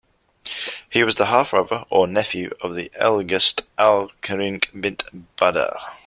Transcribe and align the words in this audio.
He 0.89 1.03
was 1.03 1.13
the 1.13 1.27
half-brother 1.27 1.83
or 1.91 2.07
nephew 2.07 2.55
of 2.61 2.73
the 2.73 2.89
elegist 2.99 3.67
Al-Khirniq 3.77 4.81
bint 4.81 5.03
Badr. 5.35 5.77